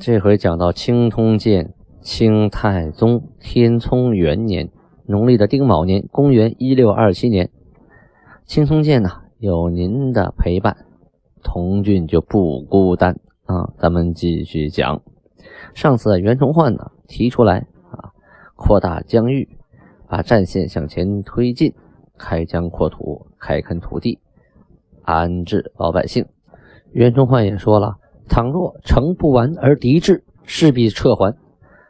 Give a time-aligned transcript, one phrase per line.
[0.00, 1.66] 这回讲到《清通鉴》，
[2.00, 4.70] 清太宗天聪元年。
[5.06, 7.50] 农历的丁卯年，公元一六二七年，
[8.44, 10.76] 青通剑呢有您的陪伴，
[11.44, 13.72] 童俊就不孤单啊。
[13.78, 15.00] 咱们继续讲，
[15.74, 18.10] 上次袁崇焕呢提出来啊，
[18.56, 19.48] 扩大疆域，
[20.08, 21.72] 把战线向前推进，
[22.18, 24.18] 开疆扩土，开垦土地，
[25.02, 26.26] 安置老百姓。
[26.92, 31.36] 袁崇焕也说了，倘若城不完而敌至，势必撤还，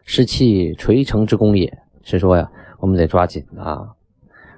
[0.05, 1.79] 是弃垂城之功也。
[2.03, 2.51] 是说呀。
[2.81, 3.95] 我们得抓紧啊！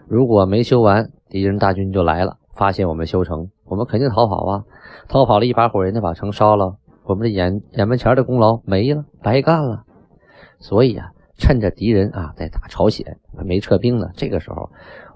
[0.09, 4.65] 如果没修完，敌人大军就来了，发现我们修城，我们肯定逃跑啊！
[5.07, 9.85] 逃跑了一把火，人家把城烧了，我们的眼眼门前的功劳没了，白干了。
[10.59, 14.71] 所以啊，趁着敌人啊在打朝鲜，没撤兵呢，这个时候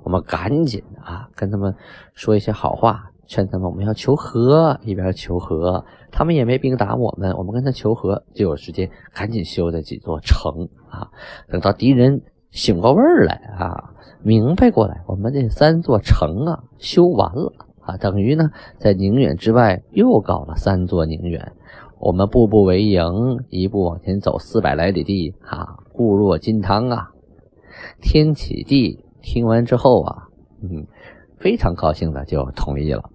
[0.04, 1.74] 我们赶紧啊跟他们
[2.14, 11.06] 说一些好话，劝他们我们要求和，一边求和，他们也没兵打我们，我们跟他求和，就有时间赶紧修这几座城啊，
[11.48, 12.22] 等到敌人。
[12.50, 21.52] 醒过味儿来啊，明白过来，我们这三座城啊修完了啊，等于呢在宁远之外又搞了三座宁远，
[22.00, 23.04] 我们步步为营，
[23.50, 27.12] 一步往前走四百来里地啊，固若金汤啊。
[28.02, 30.26] 天启帝听完之后啊，
[30.60, 30.88] 嗯，
[31.38, 33.08] 非常高兴的就同意了。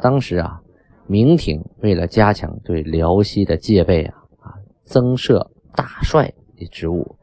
[0.00, 0.60] 当时啊，
[1.06, 7.16] 明廷为了加强对辽西的戒备啊啊，增设大帅的职务。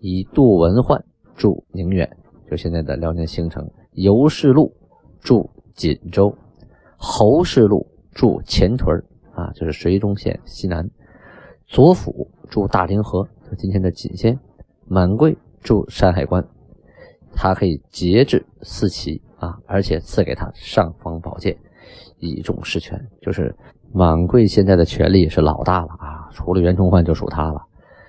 [0.00, 2.10] 以杜文焕驻宁远，
[2.50, 3.62] 就现在的辽宁兴城；
[3.92, 4.74] 尤世禄
[5.20, 6.34] 驻锦州；
[6.96, 8.96] 侯世禄驻前屯
[9.34, 10.86] 啊，就是绥中县西南；
[11.66, 14.34] 左辅驻大凌河，就今天的锦县；
[14.86, 16.42] 满贵驻山海关。
[17.34, 21.56] 他可以节制四旗啊，而且赐给他尚方宝剑，
[22.18, 23.00] 以重实权。
[23.20, 23.54] 就是
[23.92, 27.62] 满贵现在的权力是老大了啊，除了袁崇焕就属他了。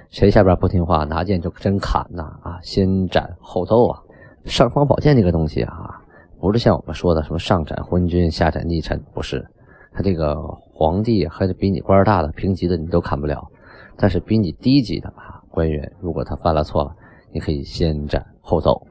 [0.09, 2.23] 谁下边不听话，拿剑就真砍呐！
[2.43, 3.99] 啊，先斩后奏啊！
[4.43, 6.01] 尚方宝剑这个东西啊，
[6.39, 9.45] 不是像我们说的什么上斩昏君，下斩逆臣，不是。
[9.93, 10.35] 他这个
[10.73, 13.47] 皇帝还是比你官大的平级的你都砍不了，
[13.95, 16.93] 但是比你低级的啊官员，如果他犯了错了，
[17.31, 18.81] 你可以先斩后奏，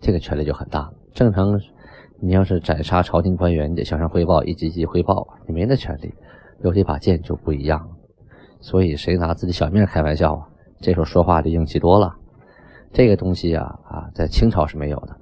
[0.00, 0.90] 这个权力就很大。
[1.14, 1.58] 正常，
[2.24, 6.14] 你要是斩杀朝廷官员，你得向上汇报，一级级汇报，你没那权利。
[6.62, 7.88] 有这把剑就不一样了。
[8.60, 10.46] 所以谁拿自己小命开玩笑啊？
[10.80, 12.14] 这时候说话就硬气多了。
[12.92, 15.16] 这个东西啊啊，在清朝是没有的，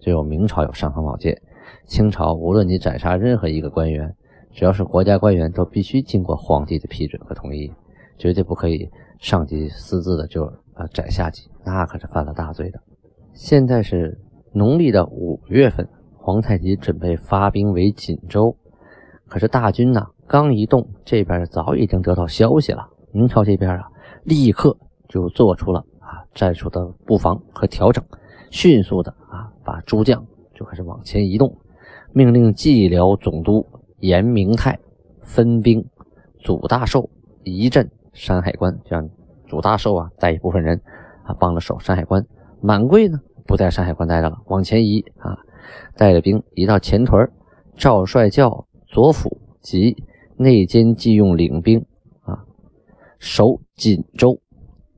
[0.00, 1.40] 只有明朝有尚方宝剑。
[1.86, 4.14] 清朝无论你斩杀任何一个官员，
[4.52, 7.72] 只要是国家官员，都必须经过皇帝的批准和同意，
[8.18, 10.44] 绝对不可以上级私自的就
[10.74, 12.78] 啊斩下级，那可是犯了大罪的。
[13.32, 14.20] 现在是
[14.52, 15.88] 农历的五月份，
[16.24, 18.56] 皇太极准备发兵围锦州，
[19.28, 20.06] 可是大军呢？
[20.26, 22.88] 刚一动，这边早已经得到消息了。
[23.12, 23.90] 明朝这边啊，
[24.22, 24.74] 立刻
[25.06, 28.02] 就做出了啊战术的布防和调整，
[28.50, 30.24] 迅速的啊把诸将
[30.54, 31.54] 就开始往前移动，
[32.14, 33.66] 命令蓟辽总督
[33.98, 34.78] 严明泰
[35.20, 35.84] 分兵
[36.40, 37.10] 祖大寿
[37.42, 39.06] 一镇山海关，这样
[39.46, 40.80] 祖大寿啊带一部分人
[41.24, 42.24] 啊帮着守山海关。
[42.62, 45.36] 满贵呢不在山海关待着了，往前移啊，
[45.96, 47.30] 带着兵移到前屯，
[47.76, 49.96] 赵帅教左辅及。
[50.36, 51.86] 内奸即用领兵
[52.24, 52.42] 啊
[53.20, 54.40] 守锦州，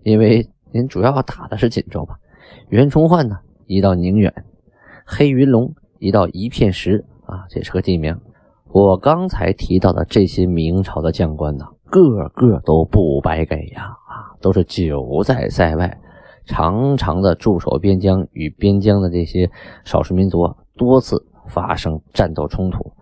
[0.02, 2.16] 因为您主要打的是锦州吧。
[2.70, 4.32] 袁崇焕呢移到宁远，
[5.04, 8.18] 黑云龙移到一片石啊，这是个地名。
[8.68, 16.00] 我刚才提到的这些明朝的将官呢，个个都不白给呀啊，都是久在塞外，
[16.46, 19.50] 常常的驻守边疆，与边疆的这些
[19.84, 22.92] 少数民族多次发生战斗冲突，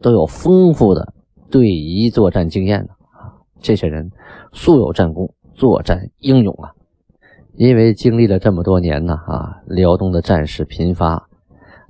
[0.00, 1.12] 都有丰富的。
[1.50, 4.10] 对夷作战经验的啊，这些人
[4.52, 6.72] 素有战功，作战英勇啊。
[7.54, 11.28] 因为经历了这么多年呢啊，辽东的战事频发，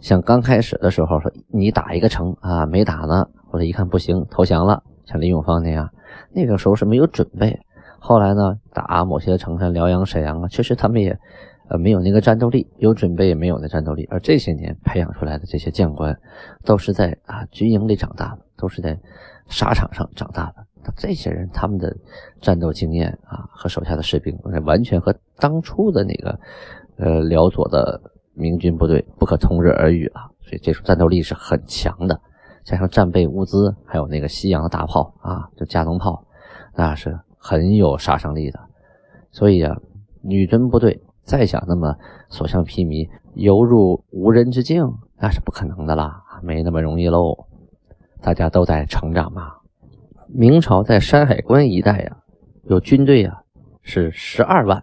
[0.00, 5.88] 像刚开始的时候说你打一个城啊没打呢，或者一看不行投降了，像林永芳那样，
[6.34, 7.58] 那个时候是没有准备。
[8.04, 11.18] 后来呢打某些城，像辽阳、沈阳啊，确实他们也
[11.70, 14.06] 呃没有那个战斗力，有准备也没有那战斗力。
[14.10, 16.14] 而这些年培养出来的这些将官，
[16.64, 18.98] 都是在啊军营里长大的，都是在。
[19.46, 21.94] 沙场上长大的，这些人他们的
[22.40, 24.34] 战斗经验啊，和手下的士兵
[24.64, 26.40] 完全和当初的那个
[26.96, 28.00] 呃辽左的
[28.32, 32.18] 明军部队不可同日而语啊，所以这种战斗力是很强的。
[32.64, 36.24] 加上战备物资，还有那个西洋的大炮啊，就加农炮，
[36.74, 37.10] 那是
[37.44, 38.58] 很有杀伤力的。
[39.30, 39.76] 所以啊，
[40.22, 41.94] 女真部队再想那么
[42.30, 44.82] 所向披靡、游入无人之境，
[45.18, 47.46] 那是不可能的啦，没那么容易喽。
[48.22, 49.56] 大家都在成长嘛。
[50.28, 52.16] 明朝在山海关一带呀，
[52.62, 53.42] 有军队啊，
[53.82, 54.82] 是十二万，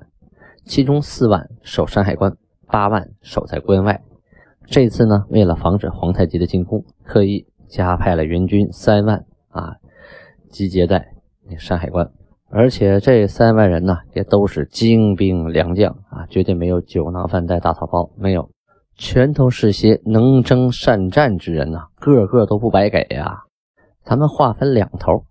[0.63, 2.37] 其中四万守山海关，
[2.67, 4.03] 八万守在关外。
[4.67, 7.47] 这次呢，为了防止皇太极的进攻，特意。
[7.71, 9.77] 加派了援军三万啊，
[10.49, 11.13] 集结在
[11.57, 12.11] 山海关，
[12.53, 18.49] 而且这三万人呢，也都是精兵良将啊，绝对没有酒囊饭袋大草包，没有，
[18.95, 23.43] 全都是些能征善战之人呐，个个都不白给呀。
[24.03, 25.23] 咱们话分两头，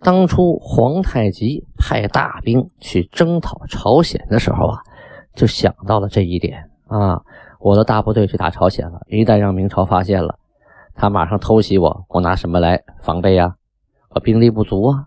[0.00, 4.80] 当初皇太极派大兵去征讨朝鲜的时候啊，
[5.34, 7.22] 就想到了这一点啊，
[7.58, 10.38] 我的大部队去打朝鲜了，一旦让明朝发现了。
[10.94, 13.54] 他马上偷袭我，我拿什么来防备呀？
[14.10, 15.06] 我兵力不足啊。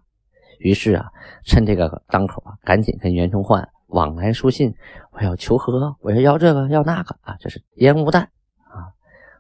[0.60, 1.08] 于是啊，
[1.44, 4.76] 趁这个当口啊，赶紧跟袁崇焕往来书信，
[5.12, 8.24] 我要求和，我要要这个要那个啊，这是烟雾弹
[8.66, 8.94] 啊。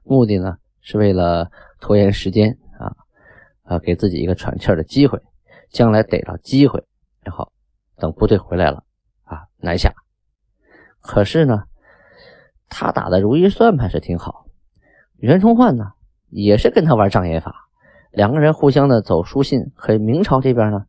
[0.04, 2.95] 目的呢，是为了拖延时间啊，
[3.63, 5.21] 啊，给自己一个喘气的机会，
[5.69, 6.83] 将来逮着机会，
[7.24, 7.51] 然后
[7.98, 8.83] 等部队回来了
[9.24, 9.94] 啊，南下。
[11.01, 11.63] 可是呢，
[12.69, 14.45] 他打的如意算盘是挺好，
[15.18, 15.92] 袁崇焕呢？
[16.31, 17.68] 也是跟他玩障眼法，
[18.12, 20.86] 两个人互相的走书信，和明朝这边呢，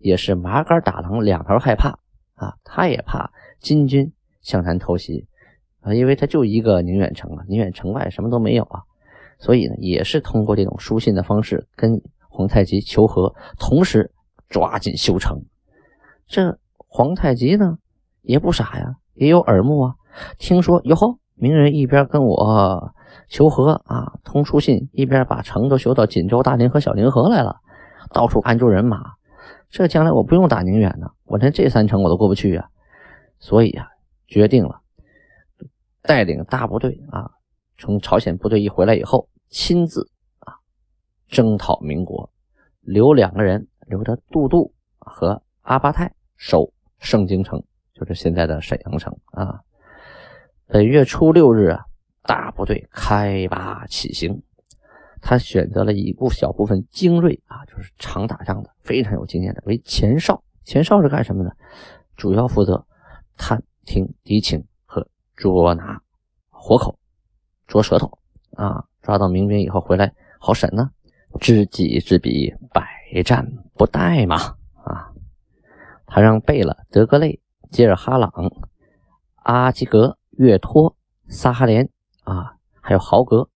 [0.00, 1.90] 也是麻杆打狼，两头害怕
[2.34, 2.54] 啊。
[2.64, 3.30] 他也怕
[3.60, 4.12] 金军
[4.42, 5.28] 向南偷袭
[5.80, 8.82] 啊，因为他就一个宁远城啊，宁远城外什么都没有啊，
[9.38, 14.10] 所以呢，也是通过这种书信的方式跟皇太极求和，同时
[14.48, 15.38] 抓紧修城。
[16.26, 17.78] 这皇太极呢
[18.22, 19.94] 也不傻呀，也有耳目啊，
[20.38, 22.92] 听说哟吼，明人一边跟我。
[23.28, 27.56] 求和啊，通书信，一边把城都修到锦州大凌河、小凌河来了，
[28.12, 28.98] 到处安住人马。
[29.70, 32.68] 这将来我不用打宁远呢，我连这三城我都过不去啊。
[33.38, 33.88] 所以啊，
[34.26, 34.80] 决定了，
[36.02, 37.30] 带领大部队啊，
[37.78, 40.54] 从朝鲜部队一回来以后，亲自啊
[41.28, 42.30] 征讨民国，
[42.80, 47.62] 留两个人，留着杜度和阿巴泰守盛京城，
[47.94, 49.60] 就是现在的沈阳城啊。
[50.66, 51.86] 本月初六日啊。
[52.22, 54.40] 大部队开拔起行，
[55.20, 60.42] 他选择了一部小部分精锐啊，就是常打仗的、非常有经验的为前哨。
[60.64, 61.56] 前哨是干什么的？
[62.16, 62.86] 主要负责
[63.36, 65.06] 探听敌情和
[65.36, 66.00] 捉拿
[66.48, 66.98] 活口、
[67.66, 68.18] 捉舌头
[68.56, 68.84] 啊。
[69.02, 70.90] 抓到明兵以后回来好审呢。
[71.40, 72.86] 知己知彼，百
[73.24, 74.36] 战不殆嘛
[74.84, 75.12] 啊！
[76.06, 77.40] 他让贝勒、德格类、
[77.70, 78.30] 吉尔哈朗、
[79.36, 80.96] 阿基格、岳托、
[81.28, 81.88] 萨哈连。
[82.24, 83.48] 啊，还有豪格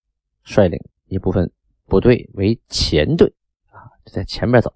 [0.44, 0.80] 率领
[1.14, 1.48] 一部分
[1.86, 3.32] 部队为前队
[3.70, 4.72] 啊，在前面走。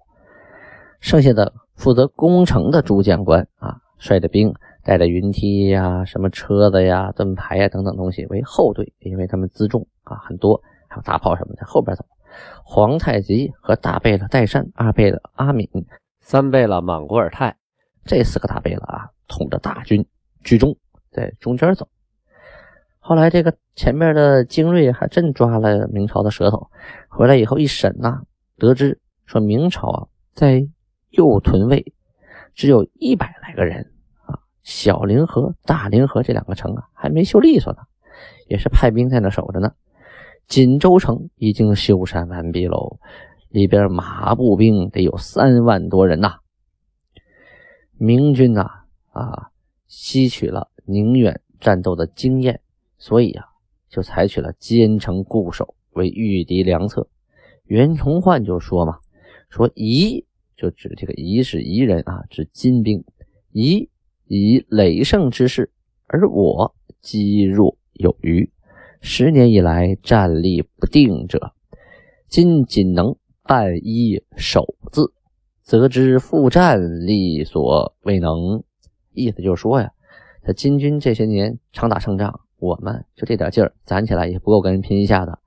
[1.01, 4.53] 剩下的负责攻城的诸将官啊，率着兵
[4.83, 12.05] 带着云梯呀、什么车子呀、盾牌呀等等东西为后队，因为他们辎重啊很多，还有大炮什么在后边走。
[12.63, 15.67] 皇太极和大贝勒代善、二贝勒阿敏、
[16.21, 17.57] 三贝勒莽古尔泰
[18.05, 20.05] 这四个大贝勒啊，统着大军
[20.41, 20.77] 居中，
[21.11, 21.87] 在中间走。
[23.01, 26.69] 后来，这个前面的精锐还真抓了明朝的舌头，
[27.07, 28.21] 回来以后一审呐，
[28.57, 30.67] 得知说明朝啊在
[31.09, 31.93] 右屯卫
[32.53, 33.91] 只有一百来个人
[34.25, 37.79] 啊，小凌河、大凌河这两个城啊还没修利索呢，
[38.47, 39.71] 也是派兵在那守着呢。
[40.47, 42.99] 锦州城已经修缮完毕喽，
[43.49, 46.39] 里边马步兵得有三万多人呐。
[47.97, 48.69] 明军呐
[49.11, 49.49] 啊，
[49.87, 52.61] 吸取了宁远战斗的经验。
[52.99, 53.45] 所以啊，
[53.89, 57.07] 就采取了坚城固守为御敌良策。
[57.63, 58.99] 袁崇焕就说嘛
[59.49, 60.25] ：“说夷
[60.55, 63.03] 就指这个夷是夷人啊，指金兵。
[63.51, 63.89] 夷
[64.25, 65.71] 以累胜之势，
[66.07, 68.51] 而我积弱有余，
[69.01, 71.53] 十年以来战力不定者，
[72.27, 75.13] 今仅能半一守字，
[75.63, 78.63] 则知复战力所未能。”
[79.13, 79.91] 意思就是说呀，
[80.41, 82.41] 他金军这些年常打胜仗。
[82.59, 85.39] 我们就这点劲儿攒起来也不够跟人拼一下的。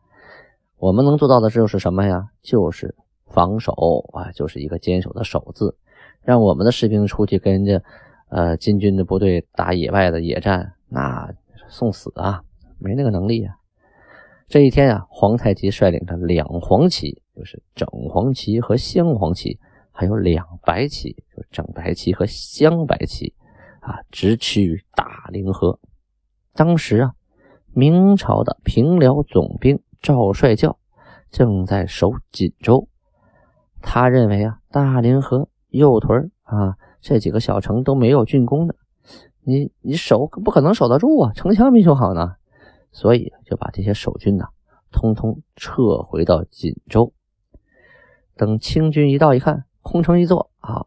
[0.78, 2.30] 我们能做到的就是什么呀？
[2.42, 2.94] 就是
[3.26, 3.72] 防守
[4.12, 5.76] 啊，就是一个坚守的守字。
[6.22, 7.82] 让我们的士兵出去跟人家
[8.28, 11.32] 呃金军的部队打野外的野战，那
[11.68, 12.42] 送死啊，
[12.78, 13.56] 没那个能力啊。
[14.48, 19.58] 这一天啊，皇太极率领着两黄旗，就是整黄旗和镶黄旗，
[19.90, 23.34] 还有两白旗，就是正白旗和镶白旗，
[23.80, 25.78] 啊，直趋大凌河。
[26.54, 27.12] 当时啊，
[27.72, 30.78] 明朝的平辽总兵赵帅教
[31.30, 32.88] 正在守锦州，
[33.80, 38.74] 他认为啊，大凌河、右屯啊这几个小城都没有竣工呢，
[39.40, 42.36] 你你守不可能守得住啊，城墙没修好呢，
[42.90, 44.46] 所以就把这些守军呢，
[44.90, 47.12] 通通撤回到锦州。
[48.36, 50.84] 等清军一到，一看空城一座啊，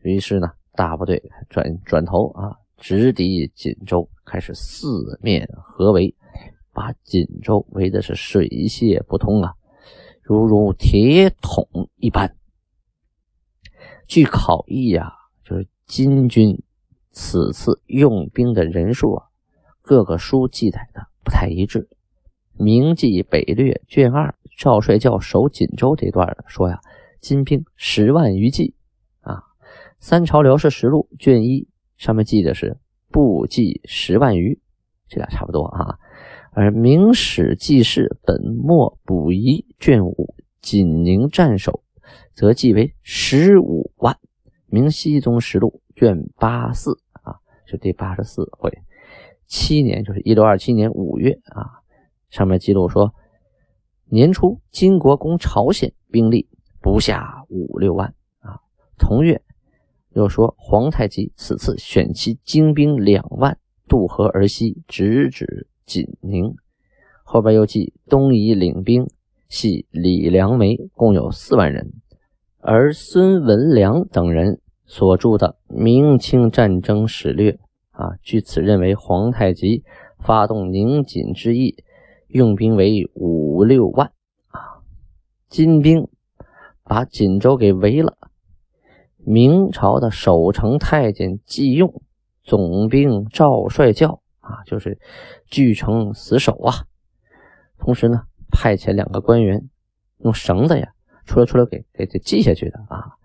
[0.00, 2.56] 于是呢，大部队转转头啊。
[2.76, 6.14] 直抵锦州，开始四面合围，
[6.72, 9.54] 把锦州围的是水泄不通啊，
[10.22, 11.66] 如如铁桶
[11.96, 12.36] 一般。
[14.06, 15.12] 据考译呀，
[15.44, 16.62] 就是金军
[17.10, 19.26] 此次用兵的人数啊，
[19.82, 21.88] 各个书记载的不太一致。
[22.62, 26.80] 《明记北略》卷二赵帅教守锦州这段说呀，
[27.20, 28.74] 金兵十万余骑
[29.20, 29.34] 啊，
[29.98, 31.68] 《三朝辽士实录》卷一。
[31.96, 32.76] 上面记的是
[33.14, 34.58] 步计十万余，
[35.06, 36.00] 这俩差不多啊。
[36.50, 41.84] 而《明史记事本末补遗》卷五锦宁战守
[42.32, 44.14] 则记为十五万。
[44.66, 48.68] 《明熹宗实录》卷八四啊，是第八十四回，
[49.46, 51.70] 七年就是一六二七年五月啊，
[52.30, 53.14] 上面记录说，
[54.06, 56.48] 年初金国攻朝鲜，兵力
[56.80, 58.58] 不下五六万啊。
[58.98, 59.40] 同月。
[60.14, 66.54] 又说皇太极此次选其精兵两万渡河而西，直指锦宁。
[67.24, 69.08] 后边又记东夷领兵
[69.48, 71.92] 系李良梅，共有四万人。
[72.58, 77.52] 而孙文良等人所著的《明清战争史略》
[77.90, 79.82] 啊，据此认为皇太极
[80.18, 81.76] 发动宁锦之役，
[82.28, 84.12] 用兵为五六万
[84.48, 84.80] 啊。
[85.48, 86.08] 金兵
[86.84, 88.16] 把锦州给围了。
[89.26, 92.02] 明朝的守城太监季用，
[92.42, 94.98] 总兵赵帅教啊，就是
[95.46, 96.84] 据城死守啊。
[97.78, 99.68] 同时呢，派遣两个官员
[100.18, 100.88] 用绳子呀，
[101.24, 103.16] 出来出来给给给系下去的啊，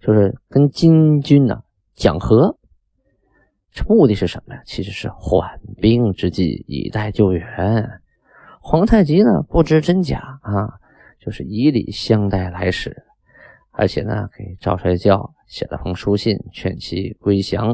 [0.00, 1.62] 就是跟金军呢
[1.94, 2.56] 讲和。
[3.72, 4.62] 这目的是什么呀？
[4.64, 8.00] 其实是缓兵之计，以待救援。
[8.60, 10.80] 皇太极呢不知真假啊，
[11.20, 13.05] 就是以礼相待来使，
[13.76, 15.32] 而且呢给赵帅教。
[15.46, 17.70] 写了封书信，劝其归降，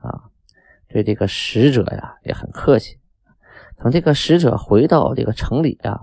[0.00, 0.30] 啊，
[0.86, 3.00] 对这个使者呀也很客气。
[3.76, 6.02] 等这个使者回到这个城里呀，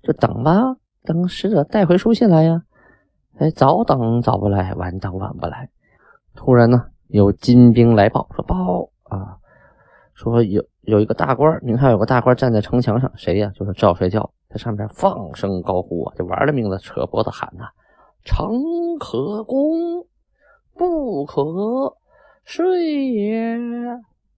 [0.00, 2.62] 就等吧，等使者带回书信来呀。
[3.38, 5.68] 哎，早等早不来，晚等晚不来。
[6.36, 9.38] 突然呢，有金兵来报，说报啊，
[10.14, 13.50] 说有有一个大官，您看有个大官站在城墙上，谁呀？
[13.56, 17.64] 就是赵帅教，在上面放声高呼啊，就玩了命的扯脖子喊呐
[18.24, 20.06] ：“成可攻！”
[20.74, 21.96] 不可
[22.44, 23.58] 睡也。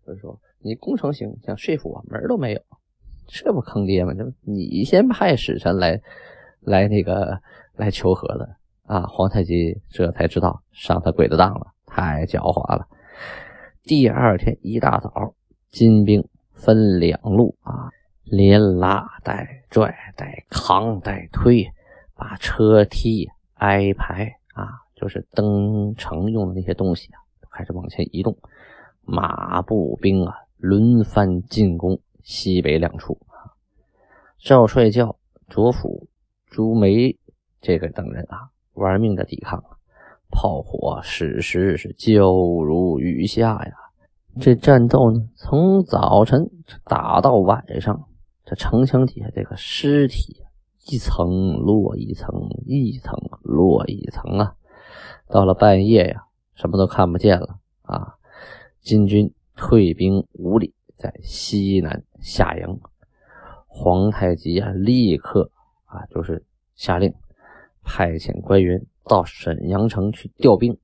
[0.07, 2.61] 就是说，你攻城行，想说服我门都没有，
[3.27, 4.15] 这不坑爹吗？
[4.15, 6.01] 这你先派使臣来，
[6.61, 7.41] 来那个
[7.77, 8.57] 来求和的
[8.87, 9.03] 啊！
[9.03, 12.89] 皇太极这才知道上他鬼子当了，太狡猾了。
[13.85, 15.35] 第二天一大早，
[15.69, 17.91] 金兵分两路啊，
[18.25, 21.71] 连拉带拽带扛带推，
[22.15, 23.29] 把车梯
[23.61, 24.89] 挨排啊。
[25.01, 28.37] 就是登城用的那些东西啊，开始往前移动，
[29.01, 33.49] 马步兵啊轮番进攻西北两处啊。
[34.39, 35.17] 赵帅教、
[35.49, 36.07] 卓辅、
[36.45, 37.17] 朱梅
[37.63, 39.65] 这个等人啊，玩命的抵抗，
[40.31, 43.73] 炮火矢石是交如雨下呀。
[44.39, 46.47] 这战斗呢，从早晨
[46.85, 48.07] 打到晚上，
[48.45, 50.43] 这城墙底下这个尸体
[50.87, 54.55] 一层落一层，一层落一层啊。
[55.29, 58.15] 到了半夜呀，什么都看不见了啊！
[58.81, 62.81] 金军退兵五里，在西南下营。
[63.67, 65.51] 皇太极啊，立刻
[65.85, 66.45] 啊，就是
[66.75, 67.15] 下令
[67.85, 70.77] 派遣官员到沈阳城去调兵，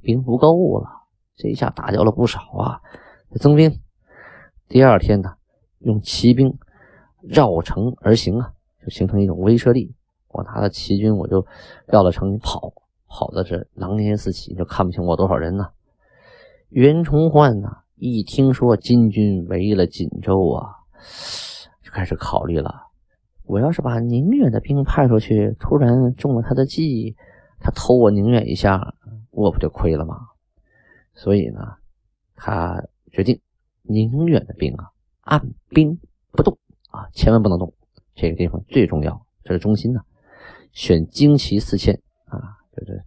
[0.00, 0.88] 兵不够了。
[1.36, 2.80] 这一下打掉了不少啊，
[3.40, 3.80] 增兵。
[4.68, 5.34] 第二天呢，
[5.80, 6.56] 用骑兵
[7.20, 9.94] 绕城而行啊，就形成一种威慑力。
[10.28, 11.46] 我拿了骑军，我就
[11.86, 12.72] 绕了城跑。
[13.14, 15.68] 跑的是狼烟四起，就看不清我多少人呢。
[16.70, 20.76] 袁崇焕呢，一听说金军围了锦州啊，
[21.82, 22.86] 就开始考虑了：
[23.44, 27.14] 我要是把宁远的兵派出去，突然中了他的计，
[27.60, 28.94] 他偷我宁远一下，
[29.30, 30.16] 我不就亏了吗？
[31.12, 31.60] 所以呢，
[32.34, 33.38] 他决定
[33.82, 34.88] 宁远的兵啊，
[35.20, 36.56] 按兵不动
[36.90, 37.74] 啊，千万不能动。
[38.14, 40.00] 这个地方最重要，这是中心呐。
[40.72, 42.58] 选精骑四千啊。
[42.74, 43.04] 就是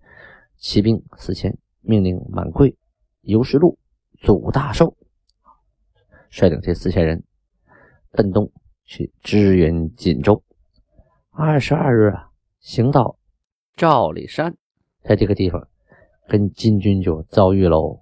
[0.57, 2.77] 骑兵四千，命令满贵、
[3.21, 3.79] 尤世禄、
[4.21, 4.95] 祖大寿
[6.29, 7.23] 率领这四千人
[8.11, 8.51] 奔东
[8.83, 10.43] 去支援锦州。
[11.31, 13.17] 二十二日啊，行到
[13.75, 14.55] 赵里山，
[15.03, 15.67] 在这个地方
[16.27, 18.01] 跟金军就遭遇喽。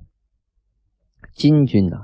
[1.34, 1.98] 金军呢，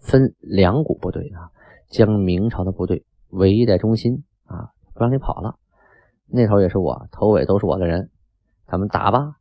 [0.00, 1.52] 分两股部队啊，
[1.90, 4.24] 将明朝的部队围在中心，
[4.94, 5.56] 不让你跑了。
[6.26, 8.10] 那头也是我，头尾都是我的人，
[8.66, 9.36] 咱们打吧！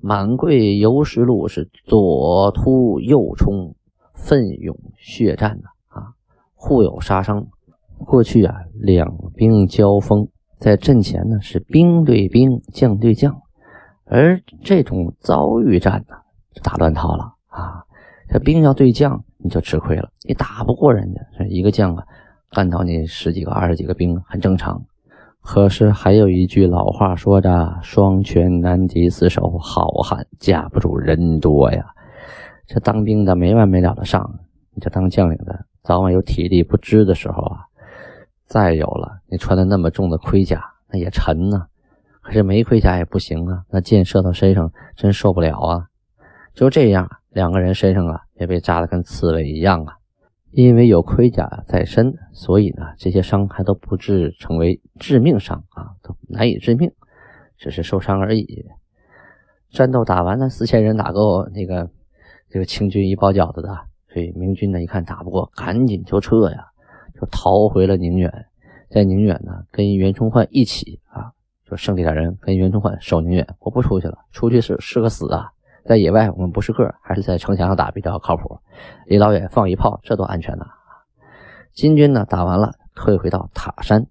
[0.00, 3.74] 满贵游石路是左突右冲，
[4.14, 6.14] 奋勇血战呐啊，
[6.54, 7.48] 互有杀伤。
[8.06, 13.42] 过去啊，两兵交锋，在阵前呢是兵对兵，将对将，
[14.04, 16.14] 而这种遭遇战呢，
[16.62, 17.84] 打乱套了啊。
[18.28, 22.04] 这兵要对将，你就吃亏了，你打不过人家，一个将啊，
[22.50, 24.80] 干倒你十几个、二十几个兵很正常。
[25.50, 31.86] 可是还有一句老话说着：“双拳难敌四手，好汉架不住人多呀。”
[32.68, 34.40] 这当兵的没完没了的上，
[34.74, 37.64] 你这当将领的早晚有体力不支的时候啊。
[38.44, 40.62] 再有了，你穿的那么重的盔甲，
[40.92, 41.66] 那也沉呐。
[42.20, 45.86] 可是没盔甲也不行啊，那箭射到身上真受不了啊。
[46.52, 49.94] 就这样，两个人身上啊也被扎得跟刺猬一样啊。
[50.50, 56.90] 因为有盔甲在身，所以呢，这些伤还都不至成为致命伤啊，都难以致命，
[57.56, 58.64] 只是受伤而已。
[59.70, 61.90] 战斗打完了，四千人打够那个
[62.48, 63.78] 这个清军一包饺子的，
[64.12, 66.64] 所以明军呢一看打不过，赶紧就撤呀，
[67.14, 68.46] 就逃回了宁远。
[68.88, 71.30] 在宁远呢，跟袁崇焕一起啊，
[71.68, 75.52] 就剩这点人跟袁崇焕守宁远，我不出去了，出去是是个死啊。
[75.88, 78.58] 在野外，我们不是个，还是在城墙上打比较靠谱。
[79.06, 80.66] 离老远放一炮，这多安全呐！
[81.72, 84.06] 金军呢，打完了，退回到塔山。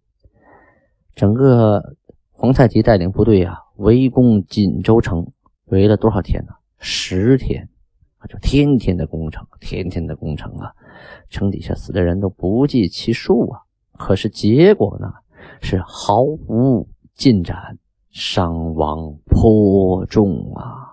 [1.14, 1.84] 整个
[2.32, 5.32] 皇太极带领部队啊，围攻锦州城，
[5.66, 6.54] 围了多少天呢？
[6.80, 7.70] 十天
[8.18, 10.74] 啊，就天天的攻城，天天的攻城啊！
[11.30, 13.62] 城底下死的人都不计其数啊！
[14.00, 15.14] 可是结果呢，
[15.62, 17.78] 是毫无进展，
[18.10, 20.87] 伤亡颇重啊！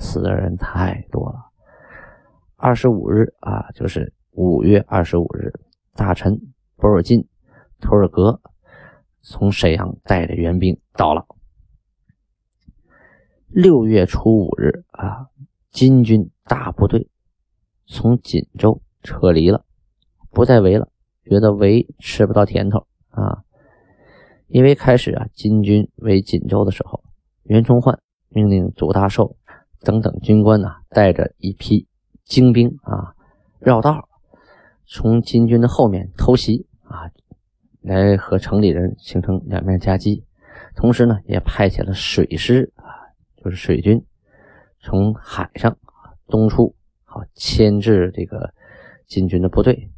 [0.00, 1.50] 死的人太多了。
[2.56, 5.52] 二十五日啊，就是五月二十五日，
[5.94, 6.40] 大臣
[6.76, 7.28] 博尔金、
[7.80, 8.40] 图尔格
[9.22, 11.24] 从沈阳带着援兵到了。
[13.46, 15.28] 六月初五日啊，
[15.70, 17.08] 金军大部队
[17.86, 19.64] 从锦州撤离了，
[20.30, 20.88] 不再围了，
[21.24, 23.44] 觉得围吃不到甜头啊。
[24.48, 27.02] 因为开始啊，金军围锦州的时候，
[27.44, 29.36] 袁崇焕命令祖大寿。
[29.80, 31.86] 等等，军官呢，带着一批
[32.24, 33.14] 精兵啊，
[33.58, 34.08] 绕道
[34.86, 37.10] 从金军的后面偷袭啊，
[37.80, 40.24] 来和城里人形成两面夹击。
[40.76, 42.84] 同时呢，也派遣了水师啊，
[43.36, 44.04] 就是水军，
[44.80, 45.76] 从海上
[46.26, 48.52] 东出，好牵制这个
[49.06, 49.90] 金军的部队。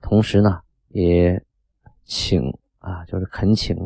[0.00, 1.42] 同时呢，也
[2.04, 2.42] 请
[2.78, 3.76] 啊，就是恳请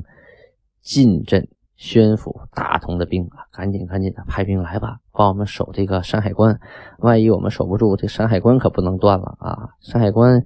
[0.82, 1.48] 进镇。
[1.80, 6.60] 宣府大同的兵啊，赶紧赶紧的派兵来吧，帮我们守这个山海关。
[6.98, 9.70] 万一我们守不住，这山海关可不能断了啊！
[9.80, 10.44] 山海关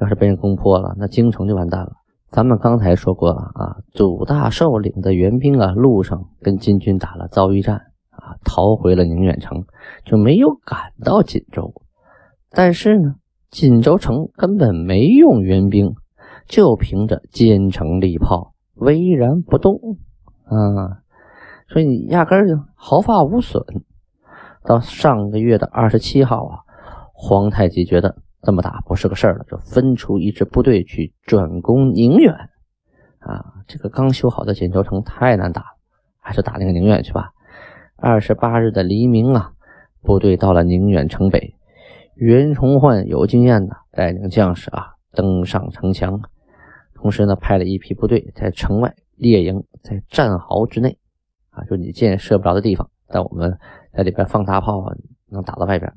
[0.00, 1.92] 要是被人攻破了，那京城就完蛋了。
[2.30, 7.76] 咱们刚才说过了啊，祖大寿领的援兵啊，路上跟金军打了遭遇战
[8.08, 9.66] 啊，逃回了宁远城，
[10.06, 11.74] 就没有赶到锦州。
[12.50, 13.16] 但是呢，
[13.50, 15.94] 锦州城根本没用援兵，
[16.48, 19.78] 就凭着坚城利炮，巍然不动。
[20.52, 21.02] 啊，
[21.68, 23.62] 所以你压根儿就毫发无损。
[24.64, 26.58] 到上个月的二十七号啊，
[27.12, 32.32] 皇太极觉得这么打不是个事儿了，就分出一支部队去转攻宁远。
[33.18, 35.66] 啊，这个刚修好的锦州城太难打了，
[36.20, 37.30] 还是打那个宁远去吧。
[37.96, 39.52] 二十八日的黎明啊，
[40.02, 41.56] 部队到了宁远城北，
[42.14, 46.20] 袁崇焕有经验的带领将士啊登上城墙，
[46.94, 48.94] 同时呢派了一批部队在城外。
[49.14, 50.98] 猎营在战壕之内，
[51.50, 53.58] 啊，就你箭射不着的地方，但我们
[53.92, 54.94] 在里边放大炮啊，
[55.28, 55.92] 能打到外边，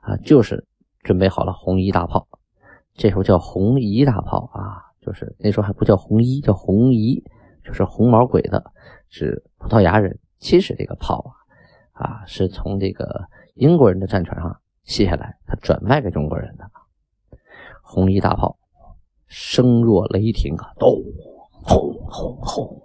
[0.00, 0.66] 啊，就是
[1.02, 2.26] 准备好了红衣大炮，
[2.94, 7.22] 这时候叫红衣大炮啊，就是那时候还不叫红衣，叫红衣，
[7.64, 8.62] 就是红毛鬼子，
[9.08, 10.18] 是葡萄牙人。
[10.38, 11.34] 其实这个炮
[11.92, 16.64] 啊，啊，是从这个英国人的战船上卸下来，他转卖给中国人的。
[17.82, 18.56] 红衣大炮，
[19.26, 21.02] 声若雷霆啊，咚！
[21.62, 22.82] 轰轰轰！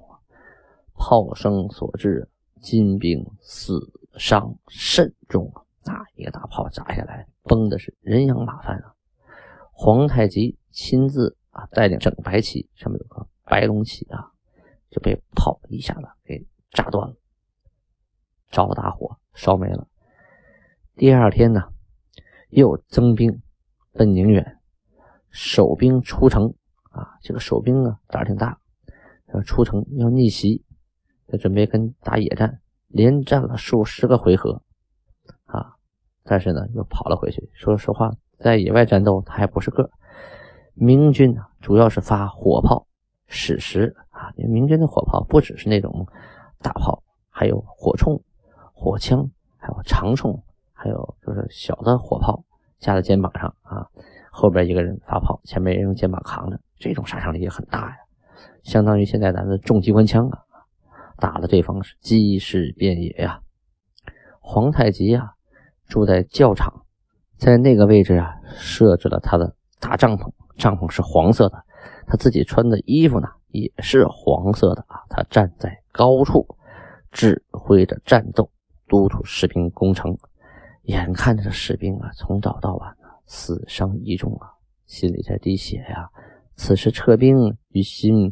[0.97, 2.27] 炮声所致，
[2.61, 3.79] 金兵死
[4.17, 5.61] 伤甚重啊！
[5.83, 8.95] 那一个大炮砸下来，崩的是人仰马翻啊！
[9.71, 14.31] 皇太极亲自啊带领整白旗，上面有个白龙旗啊，
[14.89, 17.15] 就被炮一下子给炸断了。
[18.49, 19.87] 着了大火，烧没了。
[20.95, 21.61] 第二天呢，
[22.49, 23.41] 又增兵
[23.91, 24.59] 奔宁远，
[25.29, 26.55] 守兵出城
[26.91, 28.59] 啊，这个守兵啊胆儿挺大，
[29.33, 30.64] 要出城要逆袭，
[31.37, 34.61] 准备跟打野战，连战了数十个回合
[35.45, 35.75] 啊，
[36.23, 37.49] 但是呢又跑了回去。
[37.53, 39.89] 说实话，在野外战斗他还不是个。
[40.73, 42.87] 明军呢，主要是发火炮、
[43.27, 46.07] 矢石啊，因为明军的火炮不只是那种
[46.61, 48.21] 大炮，还有火铳、
[48.73, 50.41] 火枪，还有长铳。
[50.77, 52.43] 还有就是小的火炮
[52.77, 53.87] 架在肩膀上啊，
[54.29, 57.95] 后边一个人发炮，前面人用肩膀扛着，这种杀伤力也很大呀，
[58.61, 60.43] 相当于现在咱的重机关枪啊，
[61.17, 63.41] 打的对方是鸡尸遍野呀。
[64.39, 65.33] 皇太极啊，
[65.87, 66.85] 住在教场，
[67.37, 71.63] 在那个位置啊，设置了他的大帐篷，帐篷是黄色的，
[72.05, 76.45] 他自己穿的衣服呢也是黄色的啊，他站在高处，
[77.11, 78.49] 指挥着战斗，
[78.87, 80.17] 督促士兵攻城。
[80.83, 84.51] 眼看着士兵啊，从早到晚啊，死伤一众啊，
[84.85, 86.07] 心里在滴血呀。
[86.55, 88.31] 此时撤兵，于心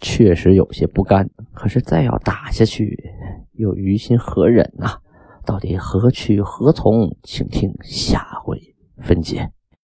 [0.00, 1.28] 确实有些不甘。
[1.52, 2.98] 可是再要打下去，
[3.52, 4.98] 又于心何忍呐？
[5.44, 7.16] 到底何去何从？
[7.22, 8.58] 请听下回
[8.98, 9.50] 分解。